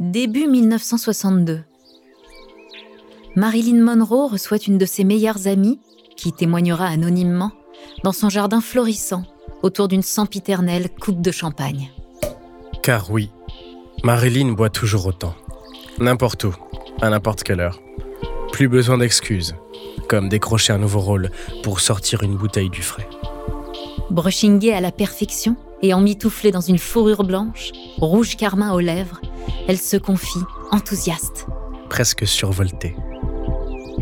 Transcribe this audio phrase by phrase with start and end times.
[0.00, 1.62] Début 1962.
[3.36, 5.78] Marilyn Monroe reçoit une de ses meilleures amies,
[6.16, 7.52] qui témoignera anonymement,
[8.02, 9.22] dans son jardin florissant,
[9.62, 11.92] autour d'une sempiternelle coupe de champagne.
[12.82, 13.30] Car oui,
[14.02, 15.36] Marilyn boit toujours autant.
[16.00, 16.54] N'importe où,
[17.00, 17.80] à n'importe quelle heure.
[18.50, 19.54] Plus besoin d'excuses,
[20.08, 21.30] comme décrocher un nouveau rôle
[21.62, 23.08] pour sortir une bouteille du frais.
[24.10, 29.20] Brushingée à la perfection et emmitouflée dans une fourrure blanche, rouge carmin aux lèvres,
[29.68, 31.46] elle se confie, enthousiaste.
[31.88, 32.96] Presque survoltée.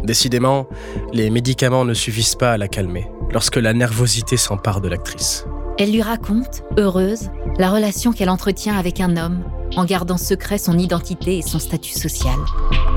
[0.05, 0.67] Décidément,
[1.13, 5.47] les médicaments ne suffisent pas à la calmer lorsque la nervosité s'empare de l'actrice.
[5.79, 9.43] Elle lui raconte, heureuse, la relation qu'elle entretient avec un homme,
[9.77, 12.39] en gardant secret son identité et son statut social.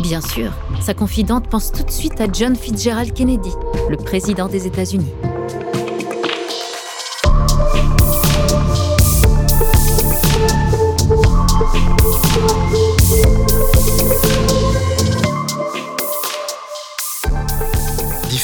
[0.02, 3.52] Bien sûr, sa confidente pense tout de suite à John Fitzgerald Kennedy,
[3.90, 5.12] le président des États-Unis.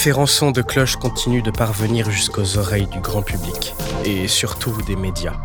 [0.02, 4.96] Différents sons de cloche continuent de parvenir jusqu'aux oreilles du grand public, et surtout des
[4.96, 5.36] médias.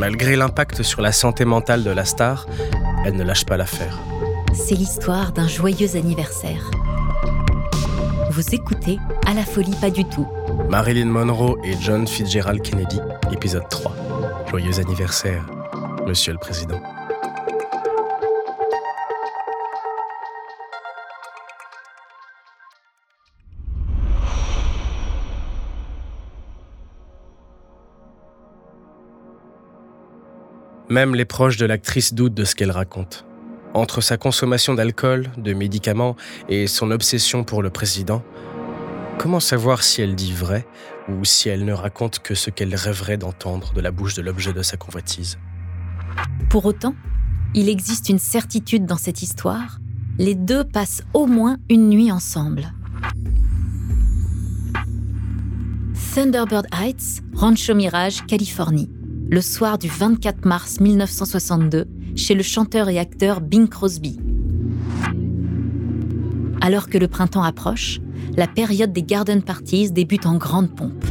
[0.00, 2.48] Malgré l'impact sur la santé mentale de la star,
[3.04, 4.00] elle ne lâche pas l'affaire.
[4.52, 6.72] C'est l'histoire d'un joyeux anniversaire.
[8.32, 10.26] Vous écoutez À la folie pas du tout.
[10.68, 12.98] Marilyn Monroe et John Fitzgerald Kennedy,
[13.30, 13.94] épisode 3.
[14.50, 15.46] Joyeux anniversaire,
[16.04, 16.82] Monsieur le Président.
[30.94, 33.26] Même les proches de l'actrice doutent de ce qu'elle raconte.
[33.74, 36.14] Entre sa consommation d'alcool, de médicaments
[36.48, 38.22] et son obsession pour le président,
[39.18, 40.64] comment savoir si elle dit vrai
[41.08, 44.52] ou si elle ne raconte que ce qu'elle rêverait d'entendre de la bouche de l'objet
[44.52, 45.36] de sa convoitise?
[46.48, 46.94] Pour autant,
[47.54, 49.80] il existe une certitude dans cette histoire.
[50.18, 52.72] Les deux passent au moins une nuit ensemble.
[56.14, 58.93] Thunderbird Heights, Rancho Mirage, Californie
[59.34, 64.16] le soir du 24 mars 1962 chez le chanteur et acteur Bing Crosby.
[66.60, 67.98] Alors que le printemps approche,
[68.36, 71.04] la période des garden parties débute en grande pompe.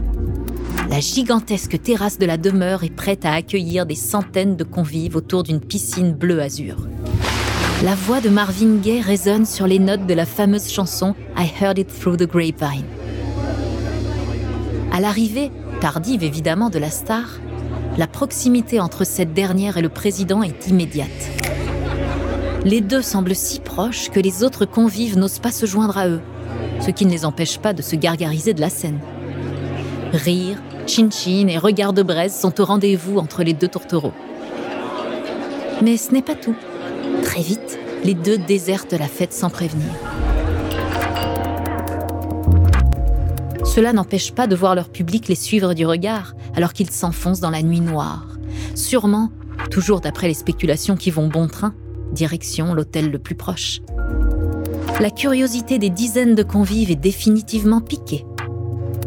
[0.89, 5.43] La gigantesque terrasse de la demeure est prête à accueillir des centaines de convives autour
[5.43, 6.87] d'une piscine bleu-azur.
[7.83, 11.77] La voix de Marvin Gaye résonne sur les notes de la fameuse chanson I Heard
[11.77, 12.85] It Through the Grapevine.
[14.93, 15.51] À l'arrivée,
[15.81, 17.25] tardive évidemment de la star,
[17.97, 21.09] la proximité entre cette dernière et le président est immédiate.
[22.65, 26.21] Les deux semblent si proches que les autres convives n'osent pas se joindre à eux,
[26.79, 28.99] ce qui ne les empêche pas de se gargariser de la scène.
[30.11, 34.13] Rire, chin-chin et regards de braise sont au rendez-vous entre les deux tourtereaux.
[35.81, 36.55] Mais ce n'est pas tout.
[37.23, 39.89] Très vite, les deux désertent la fête sans prévenir.
[43.73, 47.49] Cela n'empêche pas de voir leur public les suivre du regard alors qu'ils s'enfoncent dans
[47.49, 48.27] la nuit noire.
[48.75, 49.31] Sûrement,
[49.71, 51.73] toujours d'après les spéculations qui vont bon train,
[52.11, 53.81] direction l'hôtel le plus proche.
[54.99, 58.27] La curiosité des dizaines de convives est définitivement piquée.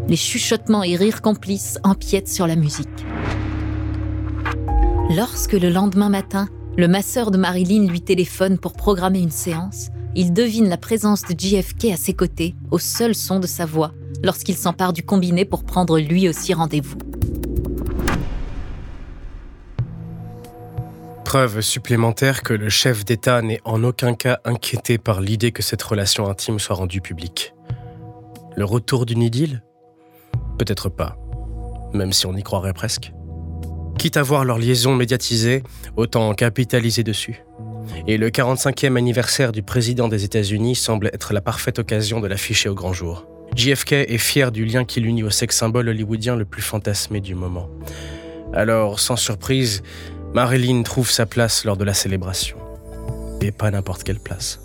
[0.08, 3.06] Les chuchotements et rires complices empiètent sur la musique.
[5.16, 10.32] Lorsque le lendemain matin, le masseur de Marilyn lui téléphone pour programmer une séance, il
[10.32, 13.92] devine la présence de JFK à ses côtés, au seul son de sa voix,
[14.22, 16.96] lorsqu'il s'empare du combiné pour prendre lui aussi rendez-vous.
[21.24, 25.82] Preuve supplémentaire que le chef d'État n'est en aucun cas inquiété par l'idée que cette
[25.82, 27.52] relation intime soit rendue publique.
[28.56, 29.62] Le retour d'une idylle?
[30.56, 31.18] Peut-être pas,
[31.92, 33.12] même si on y croirait presque.
[33.98, 35.62] Quitte à voir leur liaison médiatisée,
[35.96, 37.44] autant capitaliser dessus.
[38.06, 42.68] Et le 45e anniversaire du président des États-Unis semble être la parfaite occasion de l'afficher
[42.68, 43.26] au grand jour.
[43.56, 47.34] JFK est fier du lien qui l'unit au sex symbole hollywoodien le plus fantasmé du
[47.34, 47.70] moment.
[48.52, 49.82] Alors, sans surprise,
[50.34, 52.58] Marilyn trouve sa place lors de la célébration.
[53.40, 54.60] Et pas n'importe quelle place.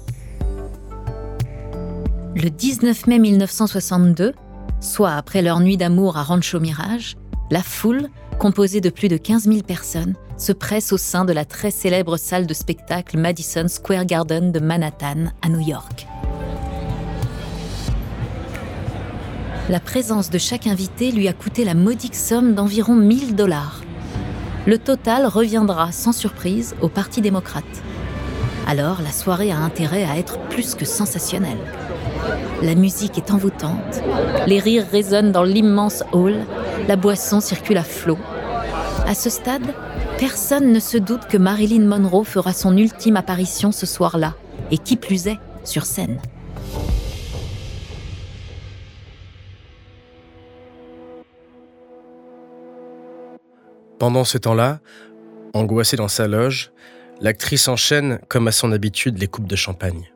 [2.36, 4.34] Le 19 mai 1962,
[4.82, 7.16] soit après leur nuit d'amour à Rancho Mirage,
[7.50, 8.10] la foule,
[8.40, 12.18] composée de plus de 15 000 personnes, se presse au sein de la très célèbre
[12.18, 16.08] salle de spectacle Madison Square Garden de Manhattan, à New York.
[19.70, 23.82] La présence de chaque invité lui a coûté la modique somme d'environ 1000 dollars.
[24.66, 27.64] Le total reviendra sans surprise au Parti démocrate.
[28.68, 31.60] Alors la soirée a intérêt à être plus que sensationnelle.
[32.64, 34.02] La musique est envoûtante,
[34.48, 36.36] les rires résonnent dans l'immense hall,
[36.88, 38.18] la boisson circule à flot.
[39.08, 39.74] À ce stade,
[40.18, 44.34] personne ne se doute que Marilyn Monroe fera son ultime apparition ce soir-là,
[44.70, 46.20] et qui plus est, sur scène.
[54.02, 54.80] Pendant ce temps-là,
[55.54, 56.72] angoissée dans sa loge,
[57.20, 60.12] l'actrice enchaîne, comme à son habitude, les coupes de champagne.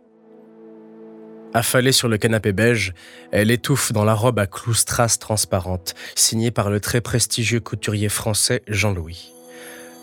[1.54, 2.96] Affalée sur le canapé beige,
[3.32, 8.10] elle étouffe dans la robe à clous strass transparente, signée par le très prestigieux couturier
[8.10, 9.32] français Jean-Louis.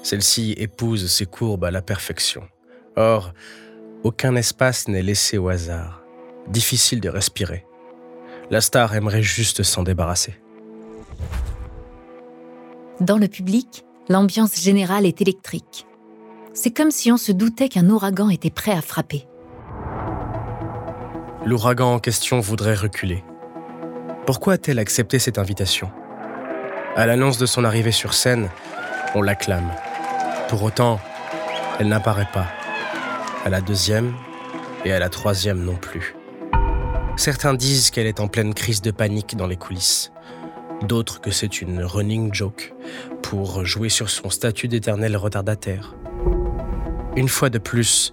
[0.04, 2.44] Celle-ci épouse ses courbes à la perfection.
[2.94, 3.34] Or,
[4.04, 6.04] aucun espace n'est laissé au hasard.
[6.46, 7.66] Difficile de respirer.
[8.48, 10.40] La star aimerait juste s'en débarrasser.
[13.02, 15.88] Dans le public, l'ambiance générale est électrique.
[16.54, 19.26] C'est comme si on se doutait qu'un ouragan était prêt à frapper.
[21.44, 23.24] L'ouragan en question voudrait reculer.
[24.24, 25.90] Pourquoi a-t-elle accepté cette invitation?
[26.94, 28.48] À l'annonce de son arrivée sur scène,
[29.16, 29.72] on l'acclame.
[30.48, 31.00] Pour autant,
[31.80, 32.46] elle n'apparaît pas.
[33.44, 34.14] À la deuxième
[34.84, 36.14] et à la troisième non plus.
[37.16, 40.12] Certains disent qu'elle est en pleine crise de panique dans les coulisses
[40.82, 42.74] d'autres que c'est une running joke
[43.22, 45.94] pour jouer sur son statut d'éternel retardataire.
[47.16, 48.12] Une fois de plus,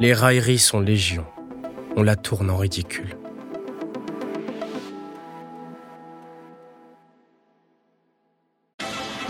[0.00, 1.24] les railleries sont légion.
[1.96, 3.16] On la tourne en ridicule.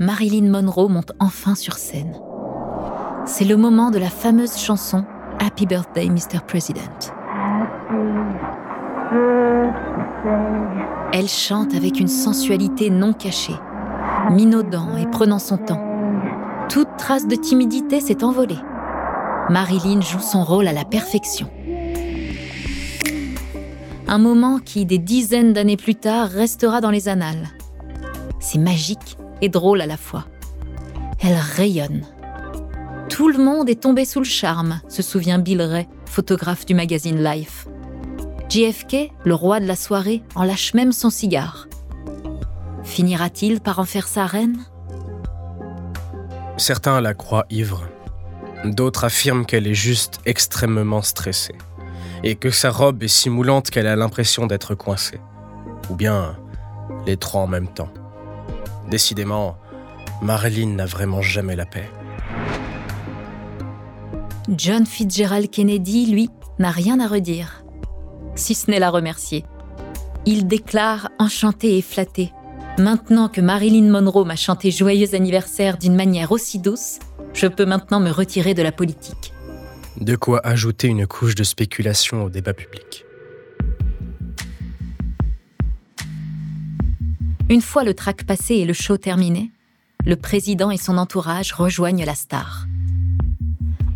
[0.00, 2.14] Marilyn Monroe monte enfin sur scène.
[3.26, 5.04] C'est le moment de la fameuse chanson
[5.38, 6.40] Happy Birthday, Mr.
[6.46, 7.12] President.
[11.12, 13.54] Elle chante avec une sensualité non cachée,
[14.30, 15.82] minaudant et prenant son temps.
[16.68, 18.58] Toute trace de timidité s'est envolée.
[19.48, 21.48] Marilyn joue son rôle à la perfection.
[24.08, 27.48] Un moment qui, des dizaines d'années plus tard, restera dans les annales.
[28.40, 30.26] C'est magique et drôle à la fois.
[31.20, 32.04] Elle rayonne.
[33.08, 37.22] Tout le monde est tombé sous le charme, se souvient Bill Ray, photographe du magazine
[37.22, 37.66] Life.
[38.48, 41.66] JFK, le roi de la soirée, en lâche même son cigare.
[42.82, 44.58] Finira-t-il par en faire sa reine?
[46.56, 47.84] Certains la croient ivre.
[48.64, 51.56] D'autres affirment qu'elle est juste extrêmement stressée.
[52.22, 55.20] Et que sa robe est si moulante qu'elle a l'impression d'être coincée.
[55.90, 56.36] Ou bien
[57.06, 57.90] les trois en même temps.
[58.90, 59.56] Décidément,
[60.22, 61.88] Marilyn n'a vraiment jamais la paix.
[64.48, 67.64] John Fitzgerald Kennedy, lui, n'a rien à redire,
[68.34, 69.44] si ce n'est la remercier.
[70.26, 72.32] Il déclare enchanté et flatté.
[72.78, 76.98] Maintenant que Marilyn Monroe m'a chanté joyeux anniversaire d'une manière aussi douce,
[77.32, 79.32] je peux maintenant me retirer de la politique.
[80.00, 83.04] De quoi ajouter une couche de spéculation au débat public.
[87.50, 89.50] Une fois le track passé et le show terminé,
[90.06, 92.66] le président et son entourage rejoignent la star.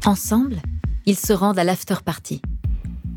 [0.05, 0.61] Ensemble,
[1.07, 2.43] ils se rendent à l'after party.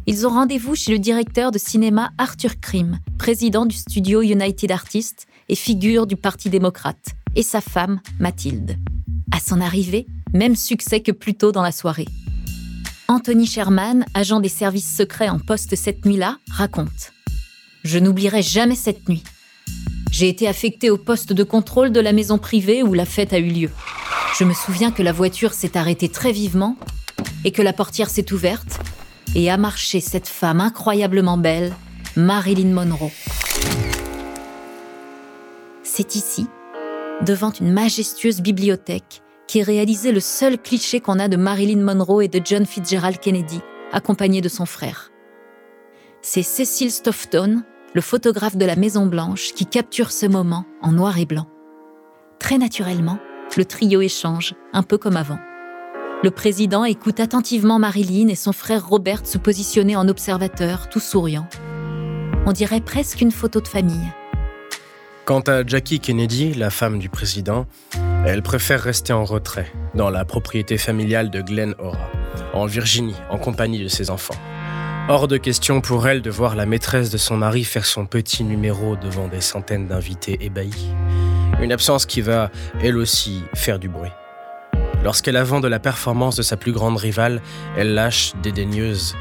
[0.08, 5.28] Ils ont rendez-vous chez le directeur de cinéma Arthur Krim, président du studio United Artists
[5.50, 8.78] et figure du Parti démocrate, et sa femme, Mathilde.
[9.34, 12.08] À son arrivée, même succès que plus tôt dans la soirée.
[13.10, 17.12] Anthony Sherman, agent des services secrets en poste cette nuit-là, raconte
[17.84, 19.24] Je n'oublierai jamais cette nuit.
[20.12, 23.40] J'ai été affecté au poste de contrôle de la maison privée où la fête a
[23.40, 23.70] eu lieu.
[24.38, 26.76] Je me souviens que la voiture s'est arrêtée très vivement
[27.46, 28.80] et que la portière s'est ouverte
[29.36, 31.74] et a marché cette femme incroyablement belle,
[32.18, 33.12] Marilyn Monroe.
[35.84, 36.46] C'est ici,
[37.26, 42.28] devant une majestueuse bibliothèque, qui réalisé le seul cliché qu'on a de Marilyn Monroe et
[42.28, 43.62] de John Fitzgerald Kennedy,
[43.94, 45.12] accompagné de son frère.
[46.22, 47.64] C'est Cecil Stofton,
[47.94, 51.48] le photographe de la Maison Blanche, qui capture ce moment en noir et blanc.
[52.40, 53.20] Très naturellement,
[53.58, 55.40] le trio échange, un peu comme avant.
[56.24, 61.48] Le président écoute attentivement Marilyn et son frère Robert se positionner en observateur, tout souriant.
[62.46, 64.12] On dirait presque une photo de famille.
[65.26, 67.68] Quant à Jackie Kennedy, la femme du président,
[68.26, 72.10] elle préfère rester en retrait, dans la propriété familiale de Glen Ora,
[72.54, 74.36] en Virginie, en compagnie de ses enfants.
[75.14, 78.46] Hors de question pour elle de voir la maîtresse de son mari faire son petit
[78.46, 80.88] numéro devant des centaines d'invités ébahis.
[81.62, 82.50] Une absence qui va,
[82.82, 84.14] elle aussi, faire du bruit.
[85.04, 87.42] Lorsqu'elle avance de la performance de sa plus grande rivale,
[87.76, 89.18] elle lâche dédaigneuse.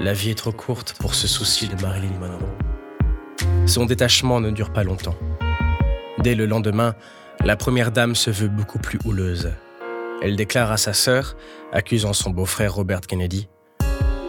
[0.00, 3.68] La vie est trop courte pour ce souci de Marilyn Monroe.
[3.68, 5.16] Son détachement ne dure pas longtemps.
[6.24, 6.96] Dès le lendemain,
[7.44, 9.52] la première dame se veut beaucoup plus houleuse.
[10.22, 11.36] Elle déclare à sa sœur,
[11.72, 13.48] accusant son beau-frère Robert Kennedy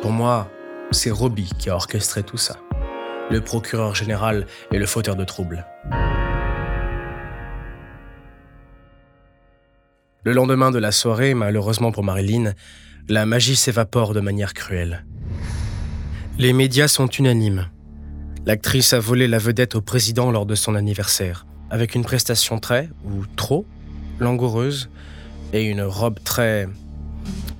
[0.01, 0.47] pour moi,
[0.91, 2.57] c'est Robbie qui a orchestré tout ça.
[3.29, 5.65] Le procureur général et le fauteur de troubles.
[10.23, 12.53] Le lendemain de la soirée, malheureusement pour Marilyn,
[13.07, 15.05] la magie s'évapore de manière cruelle.
[16.37, 17.67] Les médias sont unanimes.
[18.45, 22.89] L'actrice a volé la vedette au président lors de son anniversaire, avec une prestation très,
[23.05, 23.65] ou trop,
[24.19, 24.89] langoureuse,
[25.53, 26.67] et une robe très...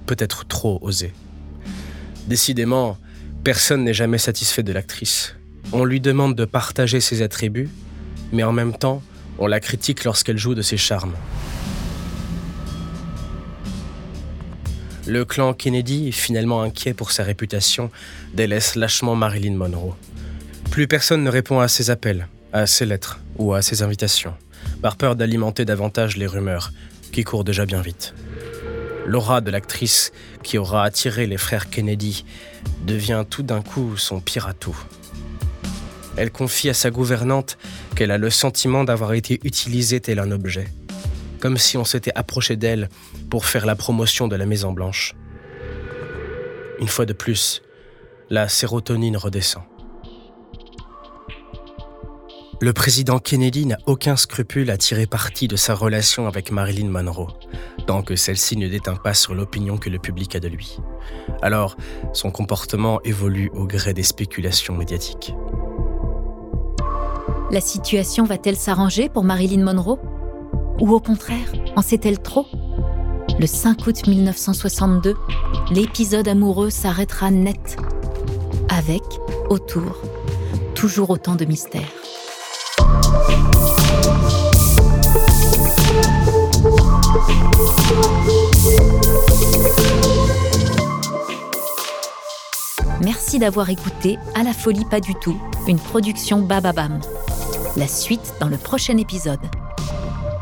[0.05, 1.13] peut-être trop osée.
[2.27, 2.97] Décidément,
[3.43, 5.35] personne n'est jamais satisfait de l'actrice.
[5.71, 7.69] On lui demande de partager ses attributs,
[8.31, 9.01] mais en même temps,
[9.37, 11.13] on la critique lorsqu'elle joue de ses charmes.
[15.07, 17.89] Le clan Kennedy, finalement inquiet pour sa réputation,
[18.33, 19.95] délaisse lâchement Marilyn Monroe.
[20.69, 24.35] Plus personne ne répond à ses appels, à ses lettres ou à ses invitations,
[24.81, 26.71] par peur d'alimenter davantage les rumeurs,
[27.11, 28.13] qui courent déjà bien vite.
[29.09, 30.11] L'aura de l'actrice
[30.43, 32.25] qui aura attiré les frères Kennedy
[32.85, 34.77] devient tout d'un coup son pire atout.
[36.15, 37.57] Elle confie à sa gouvernante
[37.95, 40.67] qu'elle a le sentiment d'avoir été utilisée tel un objet,
[41.39, 42.87] comme si on s'était approché d'elle
[43.31, 45.15] pour faire la promotion de la Maison Blanche.
[46.79, 47.63] Une fois de plus,
[48.29, 49.63] la sérotonine redescend.
[52.61, 57.29] Le président Kennedy n'a aucun scrupule à tirer parti de sa relation avec Marilyn Monroe,
[57.87, 60.77] tant que celle-ci ne déteint pas sur l'opinion que le public a de lui.
[61.41, 61.77] Alors,
[62.11, 65.33] son comportement évolue au gré des spéculations médiatiques.
[67.49, 69.97] La situation va-t-elle s'arranger pour Marilyn Monroe?
[70.81, 72.45] Ou au contraire, en sait-elle trop?
[73.39, 75.15] Le 5 août 1962,
[75.71, 77.77] l'épisode amoureux s'arrêtera net,
[78.67, 79.03] avec,
[79.49, 80.01] autour,
[80.75, 81.98] toujours autant de mystères.
[93.01, 96.99] Merci d'avoir écouté À la folie pas du tout, une production Bababam.
[97.77, 99.39] La suite dans le prochain épisode.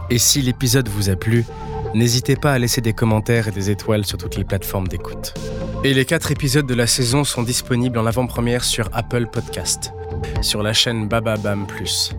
[0.09, 1.45] Et si l'épisode vous a plu,
[1.93, 5.33] n'hésitez pas à laisser des commentaires et des étoiles sur toutes les plateformes d'écoute.
[5.83, 9.91] Et les quatre épisodes de la saison sont disponibles en avant-première sur Apple Podcast,
[10.41, 12.13] sur la chaîne Bababam Plus.